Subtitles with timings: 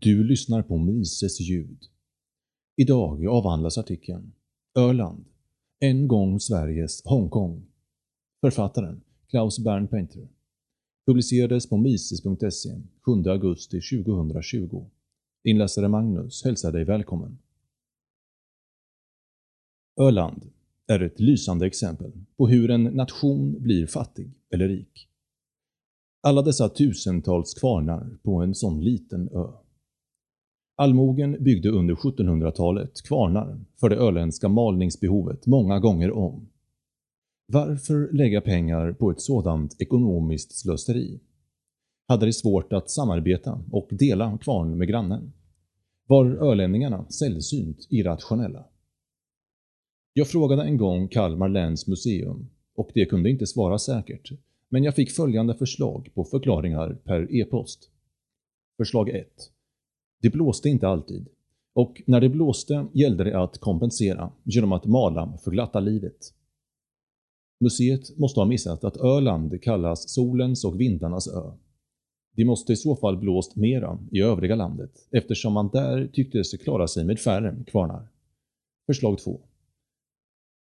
[0.00, 1.78] Du lyssnar på Mises ljud.
[2.76, 4.32] Idag avhandlas artikeln
[4.74, 5.24] Öland,
[5.78, 7.66] en gång Sveriges Hongkong.
[8.40, 10.28] Författaren Klaus Bernpainter.
[11.06, 14.84] Publicerades på mises.se 7 augusti 2020.
[15.44, 17.38] Inläsare Magnus hälsar dig välkommen.
[20.00, 20.50] Öland
[20.86, 25.08] är ett lysande exempel på hur en nation blir fattig eller rik.
[26.20, 29.52] Alla dessa tusentals kvarnar på en sån liten ö.
[30.80, 36.48] Allmogen byggde under 1700-talet kvarnar för det öländska malningsbehovet många gånger om.
[37.46, 41.20] Varför lägga pengar på ett sådant ekonomiskt slöseri?
[42.08, 45.32] Hade de svårt att samarbeta och dela kvarn med grannen?
[46.06, 48.64] Var ölänningarna sällsynt irrationella?
[50.12, 54.30] Jag frågade en gång Kalmar läns museum och det kunde inte svara säkert,
[54.68, 57.90] men jag fick följande förslag på förklaringar per e-post.
[58.76, 59.28] Förslag 1.
[60.20, 61.28] Det blåste inte alltid.
[61.72, 66.34] Och när det blåste gällde det att kompensera genom att mala för glatta livet.
[67.60, 71.52] Museet måste ha missat att Öland kallas solens och vindarnas ö.
[72.36, 76.58] Det måste i så fall blåst mera i övriga landet eftersom man där tyckte sig
[76.58, 78.08] klara sig med färre kvarnar.
[78.86, 79.40] Förslag 2.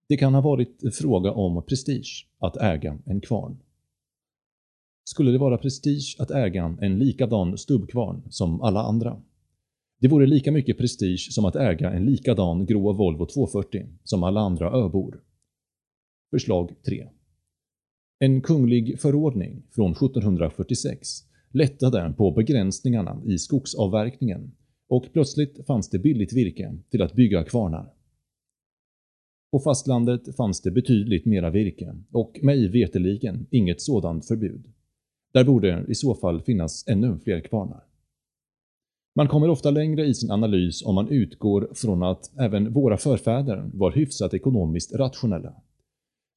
[0.08, 3.56] Det kan ha varit fråga om prestige att äga en kvarn.
[5.04, 9.22] Skulle det vara prestige att äga en likadan stubbkvarn som alla andra?
[10.02, 14.40] Det vore lika mycket prestige som att äga en likadan grå Volvo 240 som alla
[14.40, 15.20] andra öbor.
[16.30, 17.08] Förslag 3.
[18.18, 21.08] En kunglig förordning från 1746
[21.50, 24.52] lättade på begränsningarna i skogsavverkningen
[24.88, 27.94] och plötsligt fanns det billigt virke till att bygga kvarnar.
[29.52, 34.72] På fastlandet fanns det betydligt mera virke och mig veteligen inget sådant förbud.
[35.32, 37.91] Där borde i så fall finnas ännu fler kvarnar.
[39.14, 43.70] Man kommer ofta längre i sin analys om man utgår från att även våra förfäder
[43.74, 45.54] var hyfsat ekonomiskt rationella.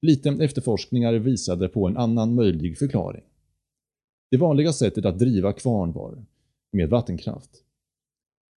[0.01, 3.23] Lite efterforskningar visade på en annan möjlig förklaring.
[4.31, 6.25] Det vanliga sättet att driva kvarn var
[6.71, 7.49] med vattenkraft.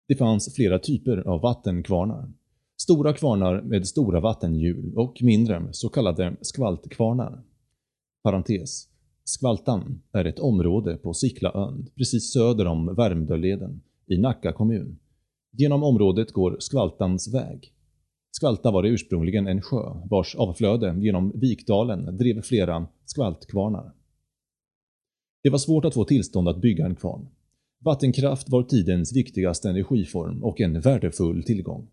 [0.09, 2.33] Det fanns flera typer av vattenkvarnar.
[2.83, 7.43] Stora kvarnar med stora vattenhjul och mindre så kallade skvaltkvarnar.
[8.23, 8.89] Parentes.
[9.25, 14.99] Skvaltan är ett område på Siklaön precis söder om Värmdöleden i Nacka kommun.
[15.53, 17.73] Genom området går Skvaltans väg.
[18.31, 23.93] Skvalta var ursprungligen en sjö vars avflöde genom Vikdalen drev flera skvaltkvarnar.
[25.43, 27.29] Det var svårt att få tillstånd att bygga en kvarn.
[27.85, 31.89] Vattenkraft var tidens viktigaste energiform och en värdefull tillgång.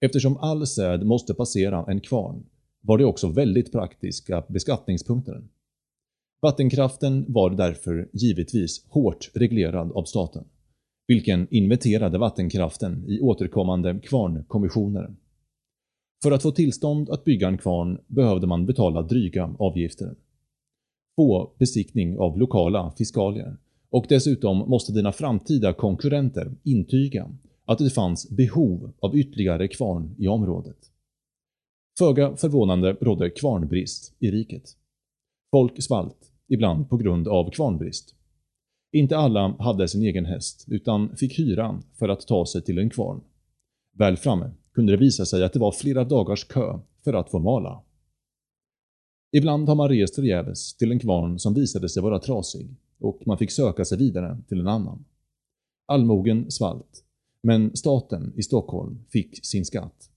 [0.00, 2.46] Eftersom all säd måste passera en kvarn
[2.80, 5.42] var det också väldigt praktiska beskattningspunkter.
[6.42, 10.44] Vattenkraften var därför givetvis hårt reglerad av staten,
[11.08, 15.14] vilken inventerade vattenkraften i återkommande kvarnkommissioner.
[16.22, 20.14] För att få tillstånd att bygga en kvarn behövde man betala dryga avgifter.
[21.16, 23.56] Få besiktning av lokala fiskalier
[23.90, 27.30] och dessutom måste dina framtida konkurrenter intyga
[27.64, 30.76] att det fanns behov av ytterligare kvarn i området.
[31.98, 34.76] Föga förvånande rådde kvarnbrist i riket.
[35.50, 38.14] Folk svalt, ibland på grund av kvarnbrist.
[38.92, 42.90] Inte alla hade sin egen häst, utan fick hyra för att ta sig till en
[42.90, 43.20] kvarn.
[43.92, 47.38] Väl framme kunde det visa sig att det var flera dagars kö för att få
[47.38, 47.82] mala.
[49.32, 53.38] Ibland har man rest förgäves till en kvarn som visade sig vara trasig och man
[53.38, 55.04] fick söka sig vidare till en annan.
[55.86, 57.04] Allmogen svalt,
[57.42, 60.10] men staten i Stockholm fick sin skatt.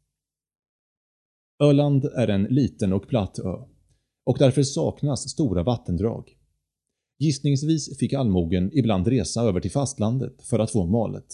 [1.64, 3.56] Öland är en liten och platt ö
[4.24, 6.38] och därför saknas stora vattendrag.
[7.22, 11.26] Gissningsvis fick allmogen ibland resa över till fastlandet för att få malet.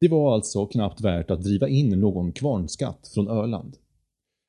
[0.00, 3.76] Det var alltså knappt värt att driva in någon kvarnskatt från Öland.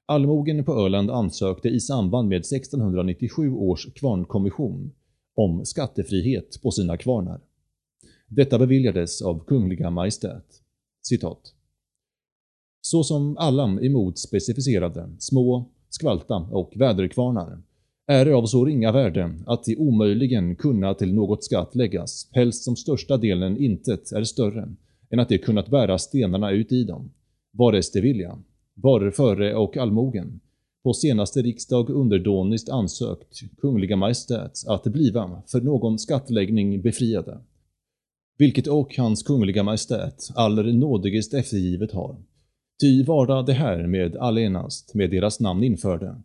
[0.08, 4.92] Allmogen på Öland ansökte i samband med 1697 års kvarnkommission
[5.36, 7.42] om skattefrihet på sina kvarnar.
[8.28, 10.62] Detta beviljades av Kungliga Majestät.
[11.02, 11.54] Citat.
[12.82, 17.62] Så som alla emot specificerade, små, skvalta och väderkvarnar
[18.10, 22.64] är det av så ringa värde att de omöjligen kunna till något skatt läggas, helst
[22.64, 24.70] som största delen intet är större
[25.10, 27.12] än att de kunnat bära stenarna ut i dem,
[27.52, 28.38] vares de vilja,
[28.74, 30.40] var före och allmogen,
[30.84, 37.38] på senaste riksdag underdåniskt ansökt Kungliga Majestät att bliva för någon skattläggning befriade.
[38.38, 42.16] Vilket och hans Kungliga Majestät aller nådigast eftergivet har.
[42.82, 46.16] Ty vara det här med allenast med deras namn införde,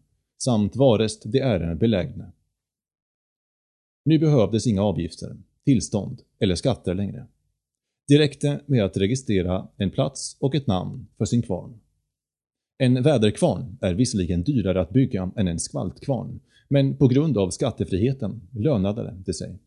[0.44, 2.32] samt varest det är belägna.
[4.04, 7.26] Nu behövdes inga avgifter, tillstånd eller skatter längre.
[8.08, 11.80] Det räckte med att registrera en plats och ett namn för sin kvarn.
[12.78, 18.48] En väderkvarn är visserligen dyrare att bygga än en skvaltkvarn, men på grund av skattefriheten
[18.52, 19.58] lönade det sig.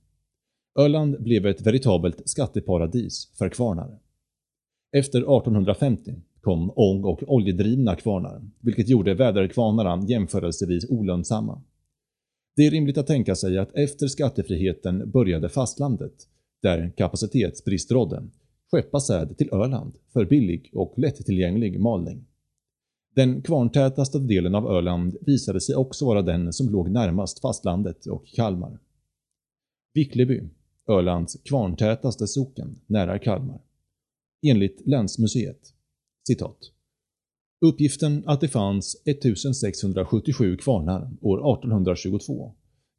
[0.79, 3.99] Öland blev ett veritabelt skatteparadis för kvarnar.
[4.91, 6.15] Efter 1850
[6.47, 11.61] kom ång- och oljedrivna kvarnar, vilket gjorde väderkvarnarna jämförelsevis olönsamma.
[12.55, 16.13] Det är rimligt att tänka sig att efter skattefriheten började fastlandet,
[16.61, 18.23] där kapacitetsbrist rådde,
[18.71, 22.25] skeppa säd till Öland för billig och lättillgänglig malning.
[23.15, 28.27] Den kvarntätaste delen av Öland visade sig också vara den som låg närmast fastlandet och
[28.27, 28.79] Kalmar.
[29.93, 30.43] Vickleby,
[30.87, 33.61] Ölands kvarntätaste socken nära Kalmar.
[34.47, 35.73] Enligt Länsmuseet.
[36.27, 36.57] Citat.
[37.65, 42.55] Uppgiften att det fanns 1677 kvarnar år 1822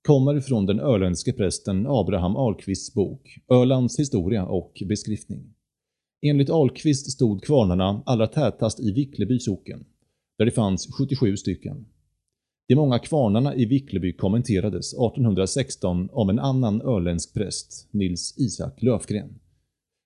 [0.06, 5.54] kommer från den öländske prästen Abraham Ahlqvists bok Ölands historia och beskrivning.
[6.26, 9.84] Enligt Ahlqvist stod kvarnarna allra tätast i Vickleby socken,
[10.38, 11.86] där det fanns 77 stycken.
[12.68, 19.38] De många kvarnarna i Vickleby kommenterades 1816 av en annan öländsk präst, Nils Isak Löfgren.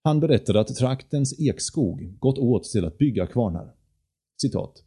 [0.05, 3.75] Han berättade att traktens ekskog gått åt till att bygga kvarnar.
[4.41, 4.85] Citat.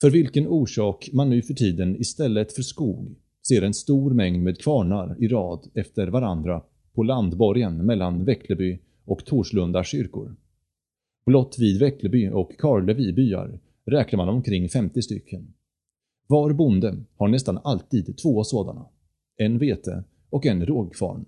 [0.00, 3.16] För vilken orsak man nu för tiden istället för skog
[3.48, 6.62] ser en stor mängd med kvarnar i rad efter varandra
[6.92, 10.36] på landborgen mellan Väckleby och Torslunda kyrkor.
[11.26, 15.54] Blott vid Väckleby och Karleby byar räknar man omkring 50 stycken.
[16.26, 18.86] Var bonde har nästan alltid två sådana.
[19.36, 21.24] En vete och en rågkvarn.”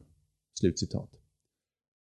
[0.55, 1.24] Slutcitat.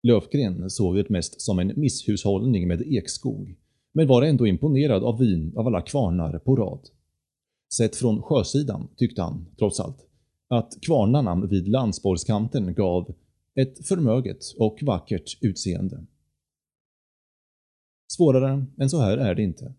[0.03, 3.55] Löfgren såg det mest som en misshushållning med ekskog,
[3.91, 6.89] men var ändå imponerad av vin av alla kvarnar på rad.
[7.73, 10.07] Sett från sjösidan tyckte han, trots allt,
[10.47, 13.15] att kvarnarna vid landsborgskanten gav
[13.55, 16.05] ett förmöget och vackert utseende.
[18.07, 19.73] Svårare än så här är det inte.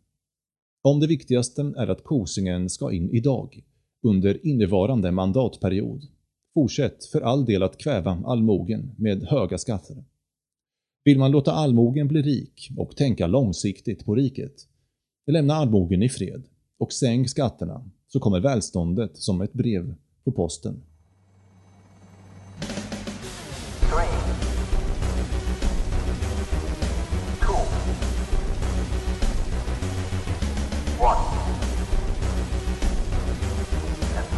[0.82, 3.62] Om det viktigaste är att Kosingen ska in idag,
[4.02, 6.02] under innevarande mandatperiod,
[6.58, 10.04] fortsätt för all del att kväva allmogen med höga skatter.
[11.04, 14.54] Vill man låta allmogen bli rik och tänka långsiktigt på riket,
[15.26, 16.42] lämna allmogen i fred
[16.78, 19.94] och sänk skatterna så kommer välståndet som ett brev
[20.24, 20.82] på posten.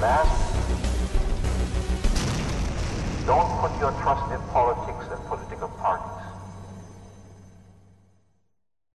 [0.01, 0.50] Last,
[3.31, 5.00] don't put your trust in politics.